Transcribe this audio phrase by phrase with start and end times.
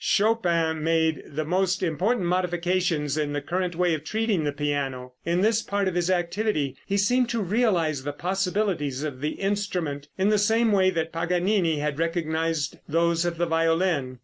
[0.03, 5.13] Chopin made the most important modifications in the current way of treating the piano.
[5.25, 10.07] In this part of his activity he seemed to realize the possibilities of the instrument,
[10.17, 14.17] in the same way that Paganini had recognized those of the violin.